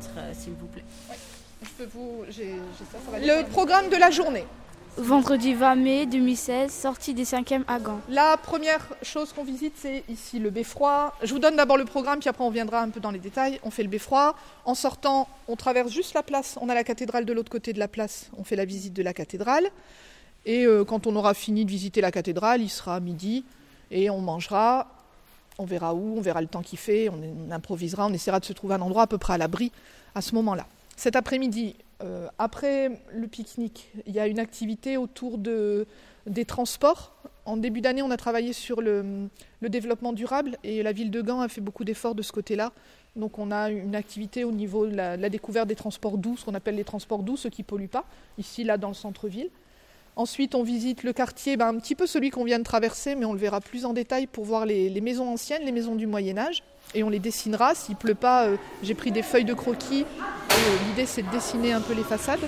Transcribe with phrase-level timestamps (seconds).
[0.00, 0.84] 4, euh, s'il vous plaît.
[1.62, 2.24] Je peux vous.
[2.28, 4.44] j'ai- j'ai ça, ça va Le programme de la journée.
[4.96, 8.00] Vendredi 20 mai 2016, sortie des 5e à Gand.
[8.08, 11.14] La première chose qu'on visite, c'est ici le beffroi.
[11.22, 13.60] Je vous donne d'abord le programme, puis après on viendra un peu dans les détails.
[13.62, 14.34] On fait le beffroi.
[14.64, 16.58] En sortant, on traverse juste la place.
[16.60, 18.30] On a la cathédrale de l'autre côté de la place.
[18.36, 19.68] On fait la visite de la cathédrale.
[20.44, 23.44] Et euh, quand on aura fini de visiter la cathédrale, il sera midi
[23.90, 24.88] et on mangera.
[25.60, 28.54] On verra où, on verra le temps qu'il fait, on, improvisera, on essaiera de se
[28.54, 29.72] trouver un endroit à peu près à l'abri
[30.14, 30.66] à ce moment-là.
[30.96, 35.86] Cet après-midi, euh, après le pique-nique, il y a une activité autour de,
[36.26, 37.12] des transports.
[37.44, 39.28] En début d'année, on a travaillé sur le,
[39.60, 42.72] développement durable et la ville de Gand a fait beaucoup d'efforts de ce côté-là.
[43.14, 46.38] Donc on a une activité au niveau de la, de la découverte des transports doux,
[46.38, 48.06] ce qu'on appelle les transports doux, ceux qui ne polluent pas,
[48.38, 49.50] ici, là, dans le centre-ville.
[50.16, 53.24] Ensuite, on visite le quartier, ben, un petit peu celui qu'on vient de traverser, mais
[53.24, 56.36] on le verra plus en détail pour voir les, maisons anciennes, les maisons du Moyen
[56.36, 56.62] Âge.
[56.94, 57.74] Et on les dessinera.
[57.74, 60.04] S'il pleut pas, euh, j'ai pris des feuilles de croquis.
[60.20, 60.54] Euh,
[60.88, 62.40] L'idée, c'est de dessiner un peu les façades.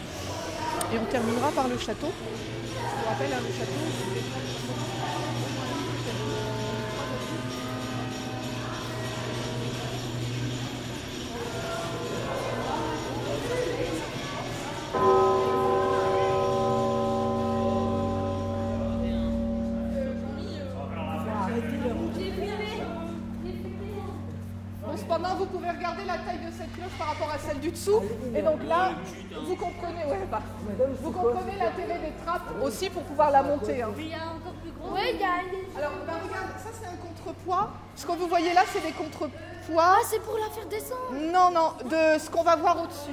[0.93, 2.09] Et on terminera par le château.
[2.09, 3.73] Hein, le château,
[25.03, 28.03] cependant, vous pouvez regarder la taille de cette cloche par rapport à celle du dessous.
[28.35, 28.93] Et donc là,
[29.47, 30.43] vous comprenez, ouais, bah,
[31.01, 33.83] vous comprenez l'intérêt des trappes aussi pour pouvoir la monter.
[33.83, 33.91] hein.
[34.93, 35.35] Ouais, il y a.
[35.79, 37.71] Alors, bah, regarde, ça c'est un contrepoids.
[37.97, 39.39] Ce que vous voyez là, c'est des contrepoids.
[39.79, 41.13] Ah, c'est pour la faire descendre.
[41.13, 43.13] Non, non, de ce qu'on va voir au-dessus.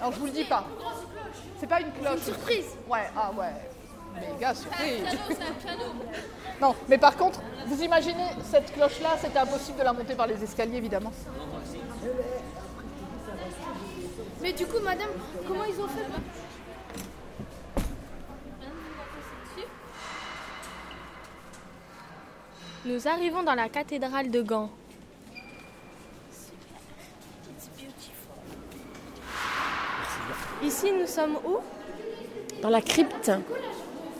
[0.00, 0.64] Alors, je vous le dis pas.
[1.58, 2.20] C'est pas une cloche.
[2.20, 2.66] Surprise.
[2.88, 3.52] Ouais, ah ouais.
[4.20, 5.04] Méga surprise.
[6.60, 10.42] Non, mais par contre, vous imaginez cette cloche-là, c'était impossible de la monter par les
[10.42, 11.12] escaliers, évidemment.
[14.40, 15.10] Mais du coup, madame,
[15.46, 16.06] comment ils ont fait?
[22.84, 24.68] Nous arrivons dans la cathédrale de Gand.
[30.64, 31.58] Ici, nous sommes où?
[32.60, 33.30] Dans la crypte,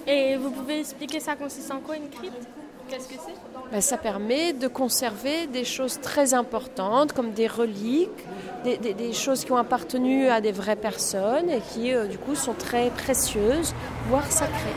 [0.07, 2.47] Et vous pouvez expliquer ça consiste en quoi une crypte?
[2.89, 3.35] Qu'est-ce que c'est?
[3.71, 8.11] Ben, ça permet de conserver des choses très importantes comme des reliques,
[8.65, 12.19] des, des- des choses qui ont appartenu à des vraies personnes et qui euh, du
[12.19, 13.75] coup sont très précieuses,
[14.09, 14.77] voire sacrées.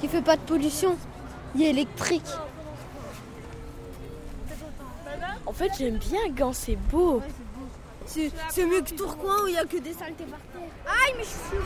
[0.00, 0.96] Qui fait pas de pollution.
[1.54, 2.22] Il est électrique.
[5.50, 7.20] En fait, j'aime bien Gand, c'est beau.
[8.06, 10.62] C'est mieux que Tourcoing où il y a que des saletés par terre.
[10.86, 11.58] Aïe, mais je suis.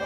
[0.00, 0.04] On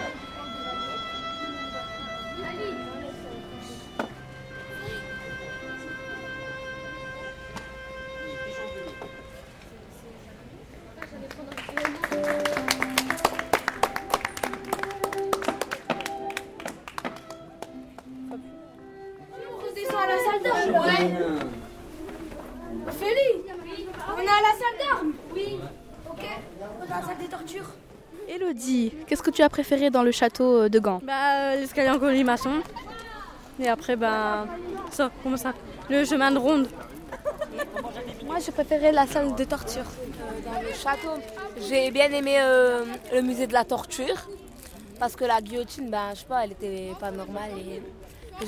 [19.63, 20.75] redescend à la salle d'armes.
[20.85, 21.05] Ouais.
[22.89, 23.35] Ophélie,
[24.09, 25.13] on est à la salle d'armes.
[25.33, 25.61] Oui.
[26.11, 26.25] Ok.
[26.81, 27.71] On est à la salle des tortures.
[28.29, 31.01] Elodie, qu'est-ce que tu as préféré dans le château euh, de Gand?
[31.05, 32.63] Bah, l'escalier en colimaçon.
[33.61, 34.47] Et après, bah,
[34.91, 35.53] ça, comment ça?
[35.89, 36.69] Le chemin de ronde.
[38.27, 39.85] Moi, j'ai préféré la salle de torture.
[40.45, 41.21] dans le château.
[41.69, 44.29] J'ai bien aimé euh, le musée de la torture
[44.99, 47.83] parce que la guillotine, ben, je sais pas, elle était pas normale et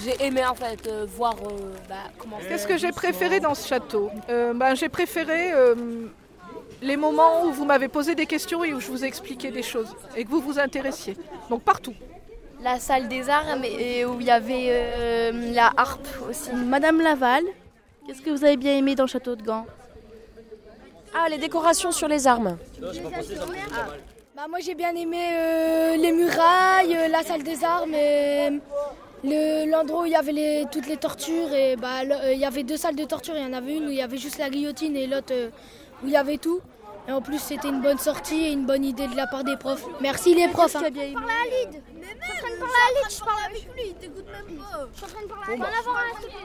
[0.03, 2.39] j'ai aimé en fait euh, voir euh, bah, comment.
[2.49, 4.11] Qu'est-ce que j'ai préféré dans ce château?
[4.29, 5.75] Euh, ben, J'ai préféré euh,
[6.83, 9.63] les moments où vous m'avez posé des questions et où je vous ai expliqué des
[9.63, 11.17] choses et que vous vous intéressiez.
[11.51, 11.95] Donc partout.
[12.63, 16.51] La salle des armes et où il y avait euh, la harpe aussi.
[16.55, 17.45] Madame Laval,
[18.07, 19.67] qu'est-ce que vous avez bien aimé dans le château de Gand?
[21.15, 22.57] Ah, les décorations sur les armes.
[24.35, 28.51] Bah, moi j'ai bien aimé euh, les murailles, euh, la salle des armes et
[29.25, 31.53] le- l'endroit où il y avait les- toutes les tortures.
[31.55, 33.77] Et bah, le- euh, il y avait deux salles de torture, il y en avait
[33.77, 35.49] une où il y avait juste la guillotine et l'autre euh,
[36.03, 36.61] où il y avait tout.
[37.09, 39.57] Et en plus c'était une bonne sortie et une bonne idée de la part des
[39.57, 39.85] profs.
[40.01, 40.75] Merci les profs.
[40.77, 40.81] hein.
[40.81, 43.83] Parle à Lyd Je suis en train de parler à Lyd, je parle avec lui,
[43.87, 46.37] il t'écoute même pas Je suis en train de parler à Lyd.